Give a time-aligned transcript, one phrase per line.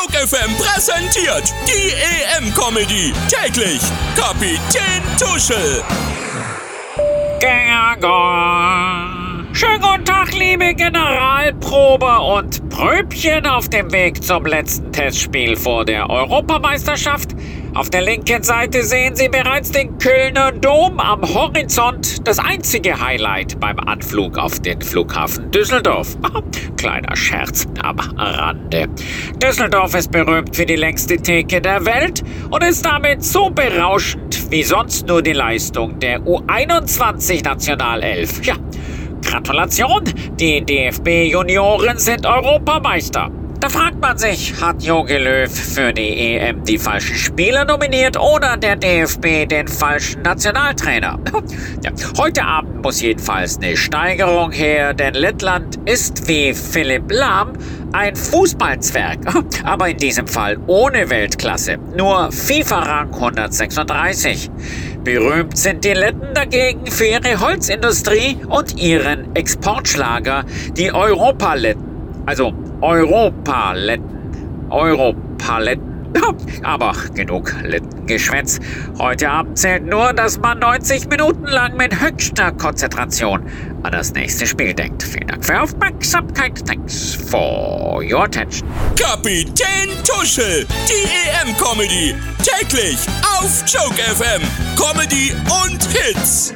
[0.00, 3.12] Joke FM präsentiert die EM-Comedy.
[3.28, 3.80] Täglich
[4.14, 5.82] Kapitän Tuschel.
[9.52, 16.08] Schönen guten Tag, liebe Generalprobe und Pröbchen auf dem Weg zum letzten Testspiel vor der
[16.08, 17.30] Europameisterschaft.
[17.74, 22.26] Auf der linken Seite sehen Sie bereits den Kölner Dom am Horizont.
[22.26, 26.16] Das einzige Highlight beim Anflug auf den Flughafen Düsseldorf.
[26.76, 28.88] Kleiner Scherz am Rande.
[29.42, 34.62] Düsseldorf ist berühmt für die längste Theke der Welt und ist damit so berauschend wie
[34.62, 38.42] sonst nur die Leistung der U21-Nationalelf.
[38.44, 38.54] Ja,
[39.22, 40.04] Gratulation,
[40.40, 43.30] die DFB-Junioren sind Europameister.
[43.60, 48.56] Da fragt man sich, hat Jogi Löw für die EM die falschen Spieler nominiert oder
[48.56, 51.18] der DFB den falschen Nationaltrainer?
[51.82, 57.52] Ja, heute Abend muss jedenfalls eine Steigerung her, denn Lettland ist wie Philipp Lahm
[57.92, 59.18] ein Fußballzwerg,
[59.64, 64.50] aber in diesem Fall ohne Weltklasse, nur FIFA-Rang 136.
[65.02, 70.44] Berühmt sind die Letten dagegen für ihre Holzindustrie und ihren Exportschlager,
[70.76, 71.84] die Europaletten.
[72.26, 74.68] Also Europaletten.
[74.70, 75.88] Europaletten.
[76.62, 78.58] Aber genug Littengeschwätz.
[78.98, 83.42] Heute Abend zählt nur, dass man 90 Minuten lang mit höchster Konzentration
[83.82, 85.02] an das nächste Spiel denkt.
[85.02, 86.66] Vielen Dank für Aufmerksamkeit.
[86.66, 88.68] Thanks for your attention.
[88.98, 92.14] Kapitän Tuschel, die EM-Comedy.
[92.42, 92.98] Täglich
[93.38, 94.42] auf Joke FM.
[94.76, 95.32] Comedy
[95.64, 96.54] und Hits.